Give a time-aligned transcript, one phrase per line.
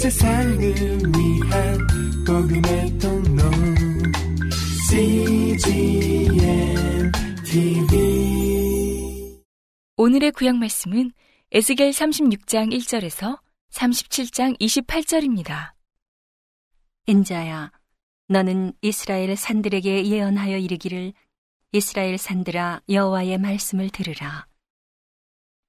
[0.00, 1.78] 세상을 위한
[2.26, 3.42] 복음의 통로
[4.88, 6.32] CGM
[7.44, 9.38] TV
[9.98, 11.12] 오늘의 구약 말씀은
[11.52, 13.40] 에스겔 36장 1절에서
[13.72, 15.72] 37장 28절입니다.
[17.04, 17.70] 인자야,
[18.28, 21.12] 너는 이스라엘 산들에게 예언하여 이르기를
[21.72, 24.46] 이스라엘 산들아 여호와의 말씀을 들으라.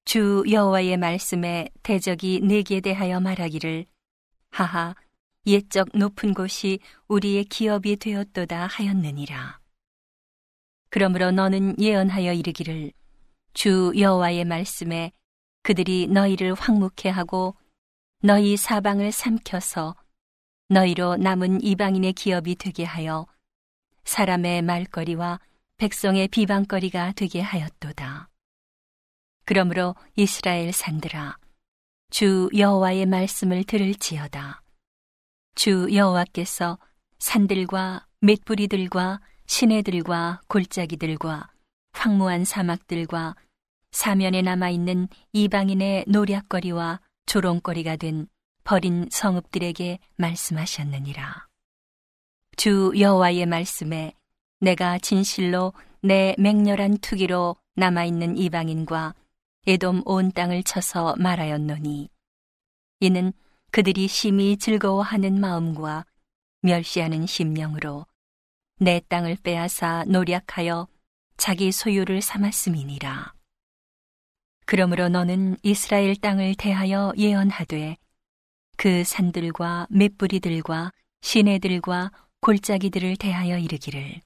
[0.06, 3.91] 주 여호와의 말씀에 대적이 내게 대하여 말하기를
[4.52, 4.94] 하하
[5.46, 9.58] 옛적 높은 곳이 우리의 기업이 되었도다 하였느니라.
[10.90, 12.92] 그러므로 너는 예언하여 이르기를
[13.54, 15.10] 주 여호와의 말씀에
[15.62, 17.56] 그들이 너희를 황묵해 하고
[18.20, 19.96] 너희 사방을 삼켜서
[20.68, 23.26] 너희로 남은 이방인의 기업이 되게 하여
[24.04, 25.40] 사람의 말거리와
[25.78, 28.28] 백성의 비방거리가 되게 하였도다.
[29.44, 31.38] 그러므로 이스라엘 산들아
[32.12, 34.60] 주 여호와의 말씀을 들을지어다.
[35.54, 36.78] 주 여호와께서
[37.18, 41.48] 산들과 맷뿌리들과 시내들과 골짜기들과
[41.92, 43.34] 황무한 사막들과
[43.92, 48.26] 사면에 남아 있는 이방인의 노략거리와 조롱거리가 된
[48.62, 51.46] 버린 성읍들에게 말씀하셨느니라.
[52.58, 54.12] 주 여호와의 말씀에
[54.60, 59.14] 내가 진실로 내 맹렬한 투기로 남아 있는 이방인과
[59.66, 62.08] 에돔 온 땅을 쳐서 말하였노니
[63.00, 63.32] 이는
[63.70, 66.04] 그들이 심히 즐거워하는 마음과
[66.62, 68.06] 멸시하는 심령으로
[68.80, 70.88] 내 땅을 빼앗아 노략하여
[71.36, 73.34] 자기 소유를 삼았음이니라.
[74.66, 77.96] 그러므로 너는 이스라엘 땅을 대하여 예언하되
[78.76, 84.20] 그 산들과 맷뿌리들과 시내들과 골짜기들을 대하여 이르기를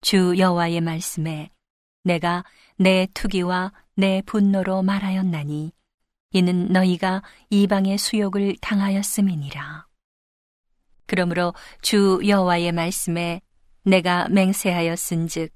[0.00, 1.50] 주 여호와의 말씀에
[2.04, 2.44] 내가
[2.76, 5.72] 내 투기와 내 분노로 말하였나니
[6.32, 9.86] 이는 너희가 이방의 수욕을 당하였음이니라.
[11.06, 13.40] 그러므로 주 여호와의 말씀에
[13.84, 15.52] 내가 맹세하였은즉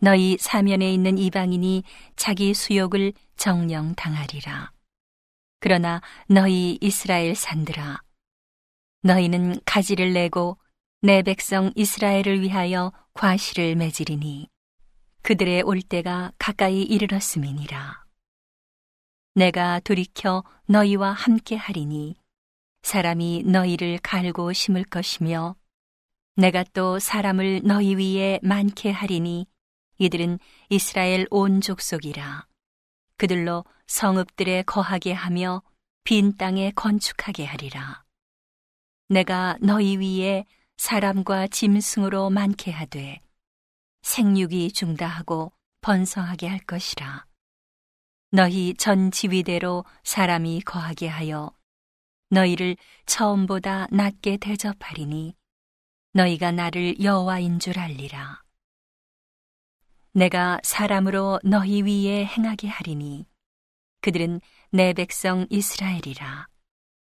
[0.00, 1.82] 너희 사면에 있는 이방인이
[2.16, 4.72] 자기 수욕을 정령 당하리라.
[5.60, 8.00] 그러나 너희 이스라엘 산들아
[9.02, 10.56] 너희는 가지를 내고
[11.02, 14.48] 내 백성 이스라엘을 위하여 과실을 맺으리니
[15.22, 18.04] 그들의 올 때가 가까이 이르렀음이니라.
[19.34, 22.16] 내가 돌이켜 너희와 함께 하리니
[22.82, 25.56] 사람이 너희를 갈고 심을 것이며
[26.36, 29.46] 내가 또 사람을 너희 위에 많게 하리니
[29.98, 30.38] 이들은
[30.70, 32.46] 이스라엘 온 족속이라.
[33.16, 35.62] 그들로 성읍들에 거하게 하며
[36.04, 38.04] 빈 땅에 건축하게 하리라.
[39.08, 40.46] 내가 너희 위에
[40.78, 43.20] 사람과 짐승으로 많게 하되
[44.02, 47.26] 생육이 중다하고 번성하게 할 것이라.
[48.32, 51.52] 너희 전 지위대로 사람이 거하게 하여
[52.30, 55.34] 너희를 처음보다 낮게 대접하리니
[56.12, 58.42] 너희가 나를 여호와인 줄 알리라.
[60.12, 63.26] 내가 사람으로 너희 위에 행하게 하리니
[64.00, 64.40] 그들은
[64.70, 66.48] 내 백성 이스라엘이라.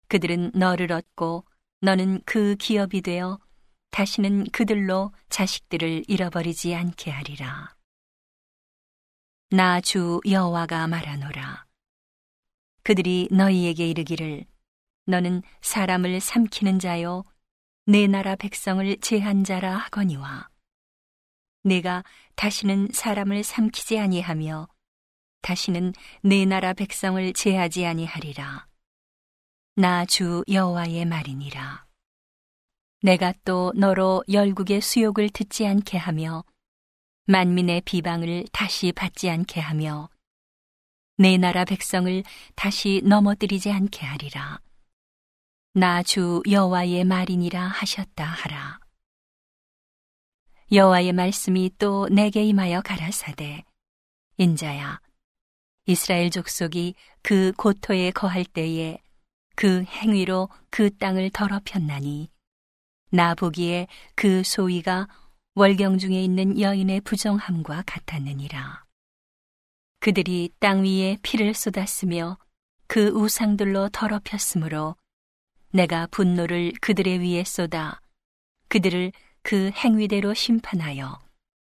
[0.08, 1.44] 그들은 너를 얻고
[1.80, 3.38] 너는 그 기업이 되어
[3.94, 7.76] 다시는 그들로 자식들을 잃어버리지 않게 하리라.
[9.50, 11.64] 나 주 여호와가 말하노라.
[12.82, 14.46] 그들이 너희에게 이르기를
[15.06, 17.24] 너는 사람을 삼키는 자요
[17.86, 20.48] 내 나라 백성을 제한 자라 하거니와
[21.62, 22.02] 내가
[22.34, 24.66] 다시는 사람을 삼키지 아니하며
[25.40, 25.92] 다시는
[26.24, 28.66] 내 나라 백성을 제하지 아니하리라.
[29.76, 31.83] 나 주 여호와의 말이니라.
[33.04, 36.42] 내가 또 너로 열국의 수욕을 듣지 않게 하며
[37.26, 40.08] 만민의 비방을 다시 받지 않게 하며
[41.18, 42.22] 내 나라 백성을
[42.54, 44.58] 다시 넘어뜨리지 않게 하리라.
[45.74, 48.80] 나 주 여호와의 말이니라 하셨다 하라.
[50.72, 53.64] 여호와의 말씀이 또 내게 임하여 가라사대
[54.38, 54.98] 인자야
[55.84, 58.96] 이스라엘 족속이 그 고토에 거할 때에
[59.56, 62.32] 그 행위로 그 땅을 더럽혔나니
[63.10, 65.08] 나 보기에 그 소위가
[65.54, 68.84] 월경 중에 있는 여인의 부정함과 같았느니라.
[70.00, 72.38] 그들이 땅 위에 피를 쏟았으며
[72.86, 74.96] 그 우상들로 더럽혔으므로
[75.70, 78.00] 내가 분노를 그들의 위에 쏟아
[78.68, 79.12] 그들을
[79.42, 81.20] 그 행위대로 심판하여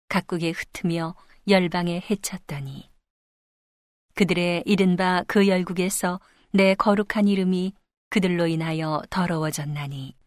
[0.09, 1.15] 각국에 흩으며
[1.49, 2.91] 열방에 해쳤더니
[4.15, 6.21] 그들의 이른바 그 열국에서
[6.51, 7.73] 내 거룩한 이름이
[8.11, 10.18] 그들로 인하여 더러워졌나니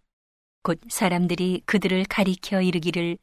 [0.63, 3.18] 곧 사람들이 그들을 가리켜 이르기를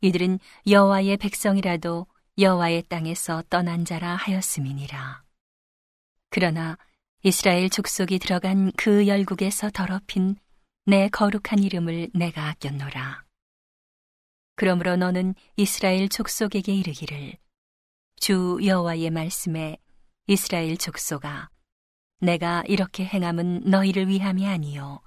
[0.00, 2.06] 이들은 여호와의 백성이라도
[2.38, 5.22] 여호와의 땅에서 떠난 자라 하였음이니라.
[6.30, 6.78] 그러나
[7.22, 10.36] 이스라엘 족속이 들어간 그 열국에서 더럽힌
[10.86, 13.24] 내 거룩한 이름을 내가 아꼈노라.
[14.56, 17.36] 그러므로 너는 이스라엘 족속에게 이르기를
[18.16, 19.76] 주 여호와의 말씀에
[20.26, 21.50] 이스라엘 족속아
[22.20, 25.00] 내가 이렇게 행함은 너희를 위함이 아니요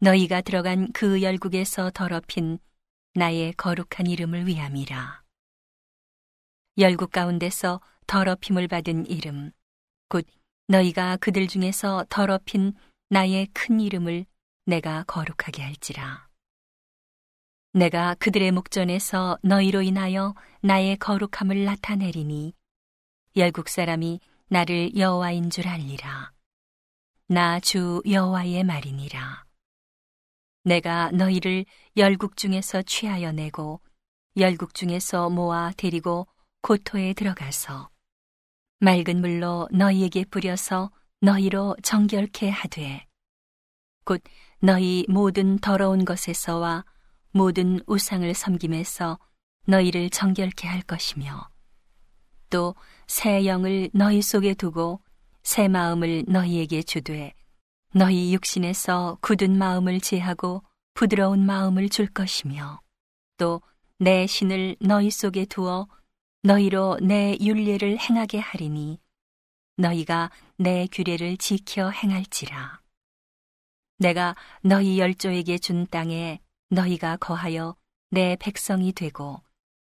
[0.00, 2.58] 너희가 들어간 그 열국에서 더럽힌
[3.14, 5.22] 나의 거룩한 이름을 위함이라.
[6.78, 9.50] 열국 가운데서 더럽힘을 받은 이름
[10.08, 10.24] 곧
[10.68, 12.74] 너희가 그들 중에서 더럽힌
[13.08, 14.24] 나의 큰 이름을
[14.66, 16.28] 내가 거룩하게 할지라.
[17.72, 22.54] 내가 그들의 목전에서 너희로 인하여 나의 거룩함을 나타내리니
[23.36, 26.32] 열국 사람이 나를 여호와인 줄 알리라.
[27.26, 29.47] 나 주 여호와의 말이니라.
[30.64, 31.64] 내가 너희를
[31.96, 33.80] 열국 중에서 취하여 내고
[34.36, 36.26] 열국 중에서 모아 데리고
[36.62, 37.90] 고토에 들어가서
[38.80, 40.90] 맑은 물로 너희에게 뿌려서
[41.20, 43.06] 너희로 정결케 하되
[44.04, 44.22] 곧
[44.60, 46.84] 너희 모든 더러운 것에서와
[47.32, 49.18] 모든 우상을 섬김에서
[49.66, 51.48] 너희를 정결케 할 것이며
[52.50, 52.74] 또
[53.08, 55.00] 새 영을 너희 속에 두고
[55.42, 57.32] 새 마음을 너희에게 주되
[57.94, 60.62] 너희 육신에서 굳은 마음을 제하고
[60.94, 62.80] 부드러운 마음을 줄 것이며
[63.36, 63.60] 또
[64.00, 65.88] 내 신을 너희 속에 두어
[66.44, 69.00] 너희로 내 윤례를 행하게 하리니
[69.76, 72.80] 너희가 내 규례를 지켜 행할지라.
[73.98, 76.40] 내가 너희 열조에게 준 땅에
[76.70, 77.74] 너희가 거하여
[78.10, 79.42] 내 백성이 되고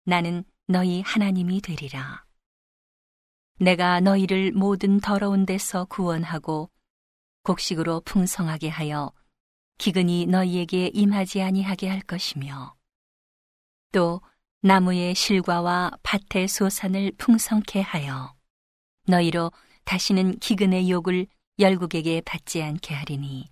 [0.05, 2.23] 나는 너희 하나님이 되리라.
[3.59, 6.69] 내가 너희를 모든 더러운 데서 구원하고
[7.43, 9.11] 곡식으로 풍성하게 하여
[9.77, 12.75] 기근이 너희에게 임하지 아니하게 할 것이며
[13.91, 14.21] 또
[14.61, 18.35] 나무의 실과와 밭의 소산을 풍성케 하여
[19.07, 19.51] 너희로
[19.85, 21.27] 다시는 기근의 욕을
[21.59, 23.49] 열국에게 받지 않게 하리니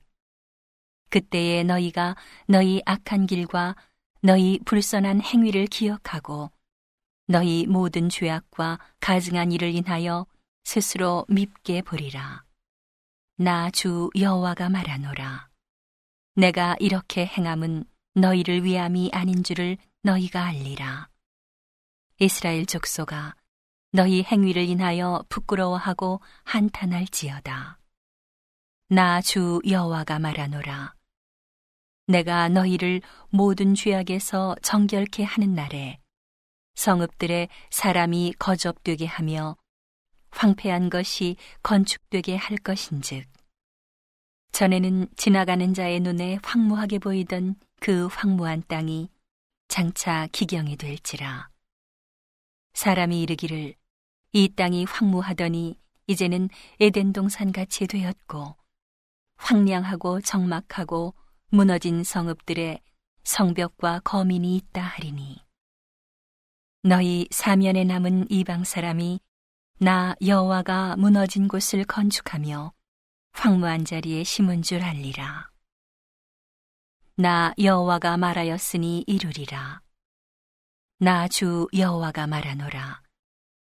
[1.10, 2.16] 그때에 너희가
[2.48, 3.76] 너희 악한 길과
[4.22, 6.52] 너희 불선한 행위를 기억하고
[7.28, 10.26] 너희 모든 죄악과 가증한 일을 인하여
[10.64, 12.47] 스스로 밉게 보리라.
[13.40, 15.48] 나 주 여호와가 말하노라.
[16.36, 17.86] 내가 이렇게 행함은
[18.16, 21.08] 너희를 위함이 아닌 줄을 너희가 알리라.
[22.20, 23.36] 이스라엘 족속아,
[23.92, 27.78] 너희 행위를 인하여 부끄러워하고 한탄할지어다.
[28.90, 30.96] 나 주 여호와가 말하노라.
[32.08, 36.00] 내가 너희를 모든 죄악에서 정결케 하는 날에
[36.74, 39.58] 성읍들의 사람이 거접되게 하며
[40.38, 43.26] 황폐한 것이 건축되게 할 것인즉
[44.52, 49.10] 전에는 지나가는 자의 눈에 황무하게 보이던 그 황무한 땅이
[49.68, 51.50] 장차 기경이 될지라.
[52.74, 53.76] 사람이 이르기를
[54.34, 56.50] 이 땅이 황무하더니 이제는
[56.80, 58.56] 에덴 동산 같이 되었고
[59.36, 61.14] 황량하고 적막하고
[61.50, 62.82] 무너진 성읍들의
[63.24, 65.38] 성벽과 거민이 있다 하리니
[66.84, 69.20] 너희 사면에 남은 이방 사람이
[69.80, 72.74] 나 여호와가 무너진 곳을 건축하며
[73.34, 75.52] 황무한 자리에 심은 줄 알리라.
[77.16, 79.82] 나 여호와가 말하였으니 이루리라.
[81.00, 83.04] 나 주 여호와가 말하노라.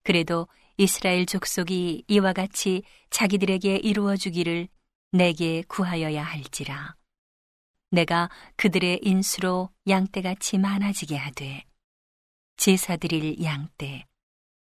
[0.02, 4.66] 그래도 이스라엘 족속이 이와 같이 자기들에게 이루어 주기를
[5.12, 6.96] 내게 구하여야 할지라.
[7.92, 11.64] 내가 그들의 인수로 양떼같이 많아지게 하되
[12.56, 14.06] 제사 드릴 양떼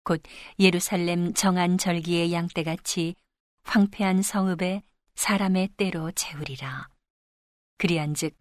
[0.09, 0.23] 곧
[0.59, 3.15] 예루살렘 정한 절기의 양떼같이
[3.65, 4.83] 황폐한 성읍에
[5.17, 6.89] 사람의 때로 채우리라.
[7.77, 8.35] 그리한즉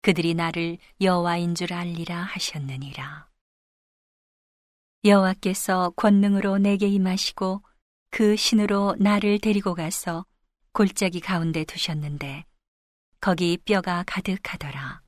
[0.00, 3.28] 그들이 나를 여호와인 줄 알리라 하셨느니라.
[5.04, 7.64] 여호와께서 권능으로 내게 임하시고
[8.08, 10.24] 그 신으로 나를 데리고 가서
[10.72, 12.46] 골짜기 가운데 두셨는데
[13.20, 15.02] 거기 뼈가 가득하더라.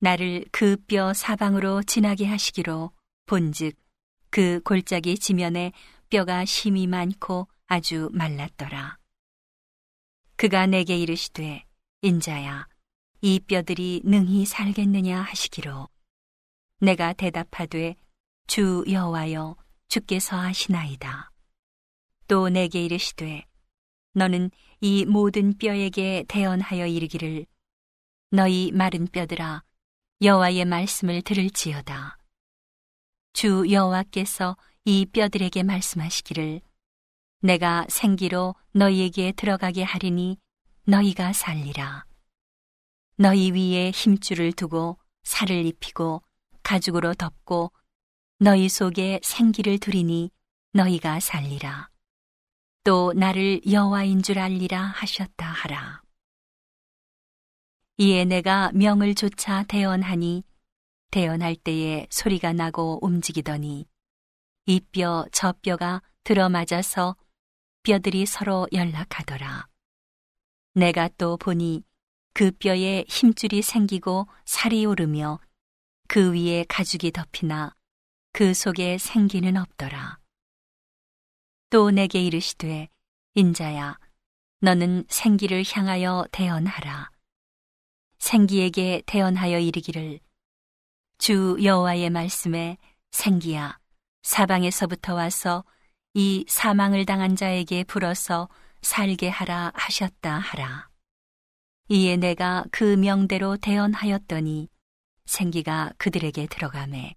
[0.00, 2.92] 나를 그 뼈 사방으로 지나게 하시기로
[3.24, 3.82] 본즉
[4.34, 5.70] 그 골짜기 지면에
[6.10, 8.98] 뼈가 심이 많고 아주 말랐더라.
[10.34, 11.64] 그가 내게 이르시되
[12.02, 12.66] 인자야
[13.20, 15.88] 이 뼈들이 능히 살겠느냐 하시기로
[16.80, 17.94] 내가 대답하되
[18.48, 19.54] 주 여호와여
[19.86, 21.30] 주께서 하시나이다.
[22.26, 23.46] 또 내게 이르시되
[24.14, 24.50] 너는
[24.80, 27.46] 이 모든 뼈에게 대언하여 이르기를
[28.32, 29.62] 너희 마른 뼈들아
[30.22, 32.18] 여호와의 말씀을 들을지어다.
[33.34, 36.60] 주 여호와께서 이 뼈들에게 말씀하시기를
[37.40, 40.38] 내가 생기로 너희에게 들어가게 하리니
[40.84, 42.04] 너희가 살리라.
[43.16, 46.22] 너희 위에 힘줄을 두고 살을 입히고
[46.62, 47.72] 가죽으로 덮고
[48.38, 50.30] 너희 속에 생기를 두리니
[50.72, 51.90] 너희가 살리라.
[52.84, 56.02] 또 나를 여호와인 줄 알리라 하셨다 하라.
[57.96, 60.44] 이에 내가 명을 조차 대언하니
[61.14, 63.86] 대언할 때에 소리가 나고 움직이더니
[64.66, 67.14] 이 뼈 저 뼈가 들어맞아서
[67.84, 69.68] 뼈들이 서로 연락하더라.
[70.74, 71.84] 내가 또 보니
[72.32, 75.38] 그 뼈에 힘줄이 생기고 살이 오르며
[76.08, 77.72] 그 위에 가죽이 덮이나
[78.32, 80.18] 그 속에 생기는 없더라.
[81.70, 82.88] 또 내게 이르시되
[83.34, 83.98] 인자야
[84.62, 87.10] 너는 생기를 향하여 대언하라.
[88.18, 90.18] 생기에게 대언하여 이르기를
[91.24, 92.76] 주 여호와의 말씀에
[93.10, 93.78] 생기야
[94.24, 95.64] 사방에서부터 와서
[96.12, 98.50] 이 사망을 당한 자에게 불어서
[98.82, 100.90] 살게 하라 하셨다 하라.
[101.88, 104.68] 이에 내가 그 명대로 대언하였더니
[105.24, 107.14] 생기가 그들에게 들어가매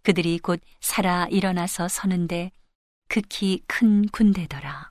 [0.00, 2.50] 그들이 곧 살아 일어나서 서는데
[3.08, 4.90] 극히 큰 군대더라.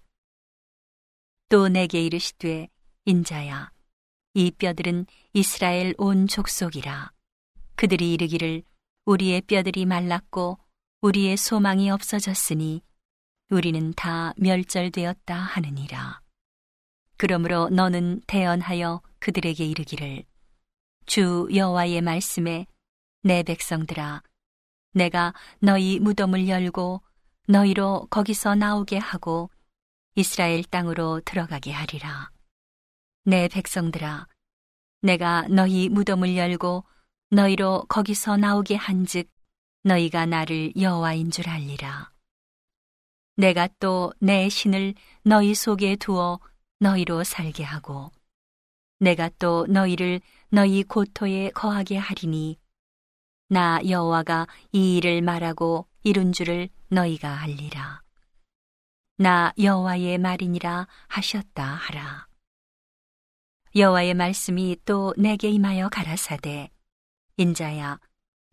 [1.50, 2.70] 또 내게 이르시되
[3.06, 3.72] 인자야
[4.36, 7.17] 이 뼈들은 이스라엘 온 족속이라
[7.78, 8.64] 그들이 이르기를
[9.06, 10.58] 우리의 뼈들이 말랐고
[11.02, 12.82] 우리의 소망이 없어졌으니
[13.52, 16.22] 우리는 다 멸절되었다 하느니라.
[17.18, 20.24] 그러므로 너는 대언하여 그들에게 이르기를
[21.06, 22.66] 주 여호와의 말씀에
[23.22, 24.24] 내 백성들아
[24.94, 27.04] 내가 너희 무덤을 열고
[27.48, 29.52] 너희로 거기서 나오게 하고
[30.16, 32.32] 이스라엘 땅으로 들어가게 하리라.
[33.24, 34.28] 내 백성들아
[35.04, 36.84] 내가 너희 무덤을 열고
[37.30, 39.30] 너희로 거기서 나오게 한즉
[39.84, 42.12] 너희가 나를 여호와인 줄 알리라.
[43.36, 44.94] 내가 또 내 신을
[45.24, 46.40] 너희 속에 두어
[46.80, 48.12] 너희로 살게 하고
[49.00, 52.58] 내가 또 너희를 너희 고토에 거하게 하리니
[53.50, 58.02] 나 여호와가 이 일을 말하고 이룬 줄을 너희가 알리라.
[59.18, 62.28] 나 여호와의 말이니라 하셨다 하라.
[63.76, 66.72] 여호와의 말씀이 또 내게 임하여 가라사대
[67.38, 68.00] 인자야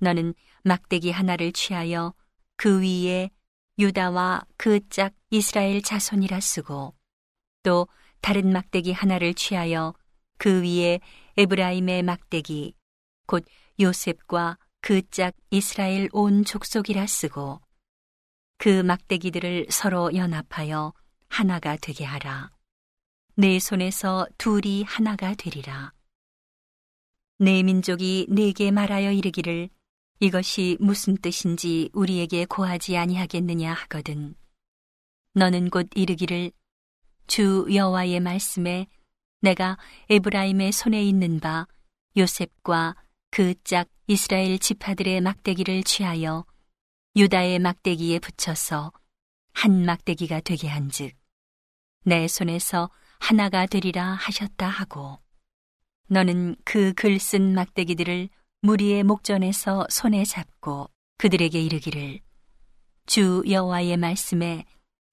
[0.01, 2.15] 너는 막대기 하나를 취하여
[2.57, 3.31] 그 위에
[3.79, 6.95] 유다와 그 짝 이스라엘 자손이라 쓰고
[7.63, 7.89] 또
[8.21, 9.95] 다른 막대기 하나를 취하여
[10.39, 11.01] 그 위에
[11.37, 12.75] 에브라임의 막대기
[13.27, 13.45] 곧
[13.81, 17.61] 요셉과 그 짝 이스라엘 온 족속이라 쓰고
[18.59, 20.93] 그 막대기들을 서로 연합하여
[21.29, 22.51] 하나가 되게 하라.
[23.35, 25.93] 내 손에서 둘이 하나가 되리라.
[27.39, 29.69] 내 민족이 내게 말하여 이르기를
[30.21, 34.35] 이것이 무슨 뜻인지 우리에게 고하지 아니하겠느냐 하거든.
[35.33, 36.53] 너는 곧 이르기를
[37.27, 38.87] 주 여호와의 말씀에
[39.41, 39.77] 내가
[40.09, 41.67] 에브라임의 손에 있는 바
[42.17, 42.97] 요셉과
[43.31, 46.45] 그 짝 이스라엘 지파들의 막대기를 취하여
[47.17, 48.93] 유다의 막대기에 붙여서
[49.55, 51.17] 한 막대기가 되게 한즉
[52.05, 55.24] 내 손에서 하나가 되리라 하셨다 하고
[56.15, 58.29] 너는 그 글 쓴 막대기들을
[58.63, 62.21] 무리의 목전에서 손에 잡고 그들에게 이르기를
[63.07, 64.65] 주 여호와의 말씀에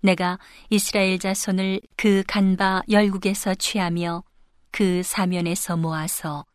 [0.04, 0.38] 내가
[0.70, 4.24] 이스라엘 자손을 그 간바 열국에서 취하며
[4.72, 6.46] 그 사면에서 모아서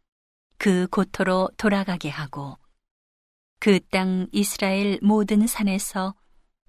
[0.58, 2.56] 그 고토로 돌아가게 하고
[3.58, 6.14] 그 땅 이스라엘 모든 산에서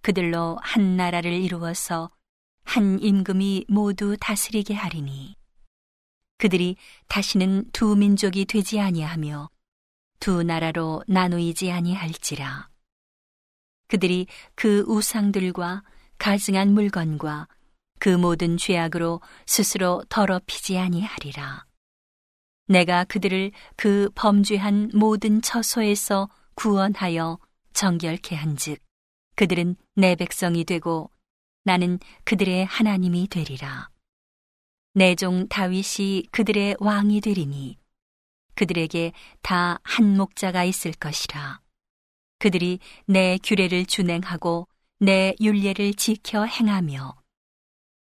[0.01, 2.09] 그들로 한 나라를 이루어서
[2.63, 5.35] 한 임금이 모두 다스리게 하리니
[6.37, 6.75] 그들이
[7.07, 9.49] 다시는 두 민족이 되지 아니하며
[10.19, 12.69] 두 나라로 나누이지 아니할지라
[13.87, 15.83] 그들이 그 우상들과
[16.17, 17.47] 가증한 물건과
[17.99, 21.65] 그 모든 죄악으로 스스로 더럽히지 아니하리라.
[22.67, 27.39] 내가 그들을 그 범죄한 모든 처소에서 구원하여
[27.73, 28.79] 정결케 한즉
[29.35, 31.09] 그들은 내 백성이 되고
[31.63, 33.89] 나는 그들의 하나님이 되리라.
[34.97, 37.77] 내 종 다윗이 그들의 왕이 되리니
[38.55, 39.11] 그들에게
[39.43, 41.61] 다 한 목자가 있을 것이라.
[42.39, 44.67] 그들이 내 규례를 준행하고
[44.99, 47.15] 내 윤례를 지켜 행하며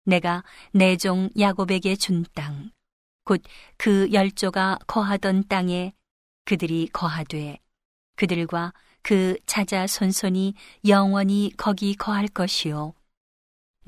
[0.07, 2.71] 내가 내 종 야곱에게 준 땅,
[3.25, 3.43] 곧
[3.77, 5.93] 그 열조가 거하던 땅에
[6.47, 7.59] 그들이 거하되
[8.17, 8.73] 그들과
[9.03, 10.55] 그 자자 손손이
[10.89, 12.95] 영원히 거기 거할 것이요.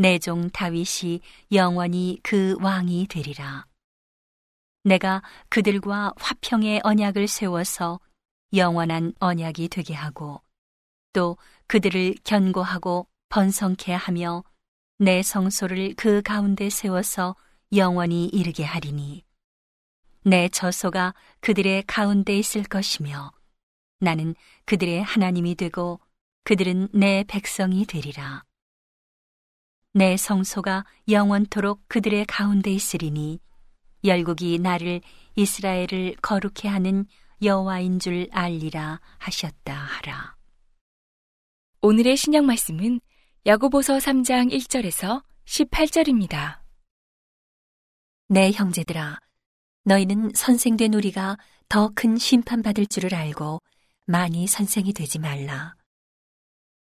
[0.00, 3.66] 내 종 다윗이 영원히 그 왕이 되리라.
[4.84, 7.98] 내가 그들과 화평의 언약을 세워서
[8.54, 10.40] 영원한 언약이 되게 하고
[11.12, 11.36] 또
[11.66, 14.44] 그들을 견고하고 번성케 하며
[14.98, 17.34] 내 성소를 그 가운데 세워서
[17.74, 19.24] 영원히 이르게 하리니
[20.22, 23.32] 내 저소가 그들의 가운데 있을 것이며
[23.98, 25.98] 나는 그들의 하나님이 되고
[26.44, 28.47] 그들은 내 백성이 되리라.
[29.94, 33.40] 내 성소가 영원토록 그들의 가운데 있으리니
[34.04, 35.00] 열국이 나를
[35.34, 37.06] 이스라엘을 거룩해 하는
[37.42, 40.36] 여호와인 줄 알리라 하셨다 하라.
[41.80, 43.00] 오늘의 신약 말씀은
[43.46, 46.60] 야고보서 3장 1절에서 18절입니다.
[48.28, 49.18] 내 형제들아
[49.84, 53.60] 너희는 선생된 우리가 더 큰 심판받을 줄을 알고
[54.06, 55.74] 많이 선생이 되지 말라.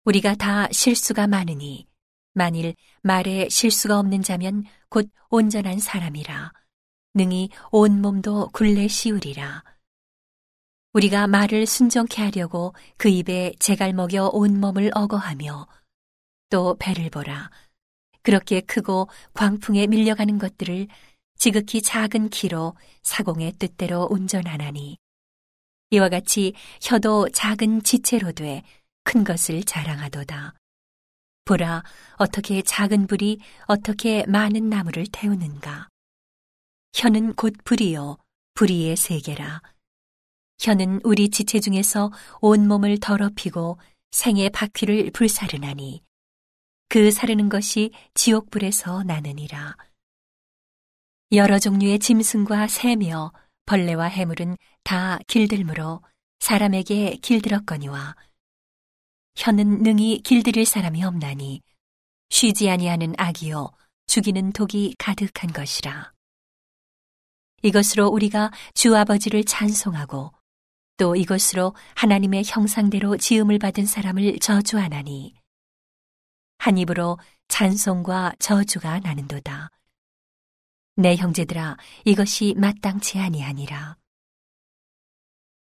[0.05, 1.88] 우리가 다 실수가 많으니
[2.34, 6.52] 만일 말에 실수가 없는 자면 곧 온전한 사람이라
[7.13, 9.63] 능히 온 몸도 굴레 씌우리라.
[10.94, 15.68] 우리가 말을 순정케 하려고 그 입에 재갈 먹여 온 몸을 어거하며
[16.50, 17.50] 또 배를 보라.
[18.22, 20.88] 그렇게 크고 광풍에 밀려가는 것들을
[21.38, 24.98] 지극히 작은 키로 사공의 뜻대로 운전하나니
[25.90, 28.63] 이와 같이 혀도 작은 지체로 돼
[29.04, 30.56] 큰 것을 자랑하도다.
[31.45, 31.83] 보라
[32.13, 35.89] 어떻게 작은 불이 어떻게 많은 나무를 태우는가.
[36.93, 38.17] 혀는 곧 불이요
[38.53, 39.62] 불이의 세계라.
[40.59, 43.77] 혀는 우리 지체 중에서 온 몸을 더럽히고
[44.12, 46.03] 생의 바퀴를 불사르나니
[46.88, 49.75] 그 사르는 것이 지옥불에서 나느니라.
[51.31, 53.33] 여러 종류의 짐승과 새며
[53.65, 56.03] 벌레와 해물은 다 길들므로
[56.39, 58.15] 사람에게 길들었거니와
[59.36, 61.62] 혀는 능히 길들일 사람이 없나니
[62.30, 63.72] 쉬지 아니하는 악이요
[64.08, 66.13] 죽이는 독이 가득한 것이라.
[67.63, 70.32] 이것으로 우리가 주 아버지를 찬송하고
[70.98, 75.34] 또 이것으로 하나님의 형상대로 지음을 받은 사람을 저주하나니
[76.60, 79.70] 한 입으로 찬송과 저주가 나는도다.
[80.96, 83.98] 내 형제들아 이것이 마땅치 아니하니라.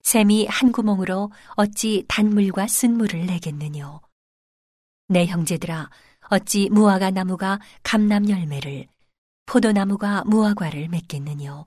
[0.07, 3.99] 샘이 한 구멍으로 어찌 단물과 쓴물을 내겠느뇨.
[5.09, 5.89] 내 형제들아
[6.29, 8.87] 어찌 무화과 나무가 감남 열매를
[9.47, 11.65] 포도나무가 무화과를 맺겠느뇨.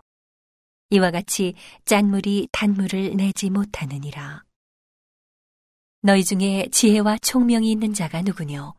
[0.88, 1.52] 이와 같이
[1.84, 4.42] 짠물이 단물을 내지 못하느니라.
[6.00, 8.74] 너희 중에 지혜와 총명이 있는 자가 누구뇨?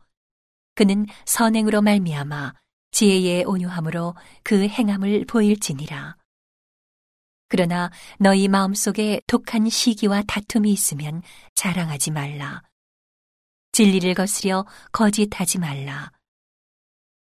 [0.74, 2.54] 그는 선행으로 말미암아
[2.90, 6.16] 지혜의 온유함으로 그 행함을 보일지니라.
[7.52, 11.20] 그러나 너희 마음속에 독한 시기와 다툼이 있으면
[11.54, 12.62] 자랑하지 말라.
[13.72, 16.10] 진리를 거스려 거짓하지 말라.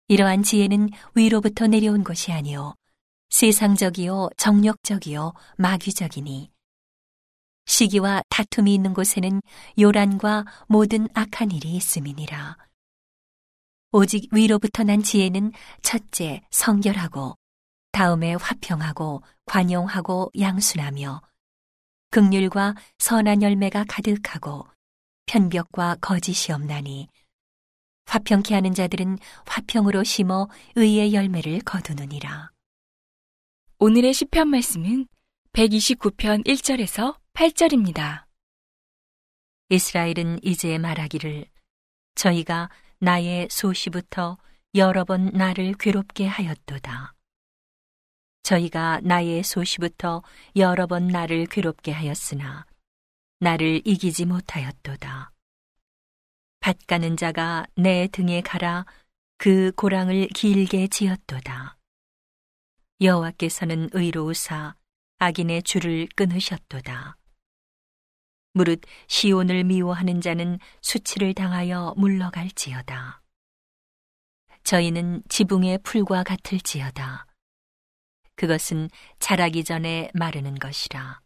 [0.10, 2.76] 이러한 지혜는 위로부터 내려온 것이 아니요
[3.32, 6.52] 세상적이요 정력적이요 마귀적이니
[7.66, 9.42] 시기와 다툼이 있는 곳에는
[9.80, 12.58] 요란과 모든 악한 일이 있음이니라.
[13.94, 17.41] 오직 위로부터 난 지혜는 첫째 성결하고
[17.92, 21.22] 다음에 화평하고 관용하고 양순하며
[22.12, 24.68] 극률과 선한 열매가 가득하고
[25.26, 27.08] 편벽과 거짓이 없나니
[28.06, 32.52] 화평케 하는 자들은 화평으로 심어 의의 열매를 거두느니라.
[33.80, 35.08] 오늘의 시편 말씀은
[35.54, 38.26] 129편 1절에서 8절입니다.
[39.70, 41.46] 이스라엘은 이제 말하기를
[42.16, 44.38] 저희가 나의 소시부터
[44.76, 47.14] 여러 번 나를 괴롭게 하였도다.
[48.44, 50.24] 저희가 나의 소시부터
[50.56, 52.66] 여러 번 나를 괴롭게 하였으나
[53.40, 55.32] 나를 이기지 못하였도다.
[56.60, 58.86] 밭 가는 자가 내 등에 갈아
[59.38, 61.78] 그 고랑을 길게 지었도다.
[63.02, 64.76] 여호와께서는 의로우사
[65.18, 67.18] 악인의 줄을 끊으셨도다.
[68.54, 73.24] 무릇 시온을 미워하는 자는 수치를 당하여 물러갈지어다.
[74.64, 77.26] 저희는 지붕의 풀과 같을지어다.
[78.42, 81.22] 그것은 자라기 전에 마르는 것이라.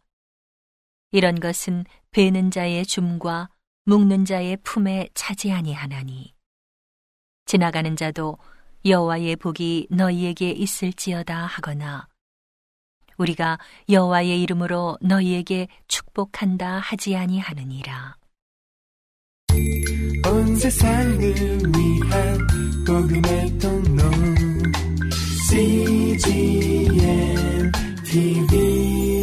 [1.12, 3.48] 이런 것은 베는 자의 줌과
[3.86, 6.34] 묶는 자의 품에 차지 아니하나니.
[7.46, 8.36] 지나가는 자도
[8.84, 12.06] 여호와의 복이 너희에게 있을지어다 하거나
[13.16, 18.18] 우리가 여호와의 이름으로 너희에게 축복한다 하지 아니하느니라.
[20.26, 22.46] 온 세상을 위한
[22.86, 24.35] 복음의 통로
[25.56, 26.92] CGM
[28.04, 29.15] TV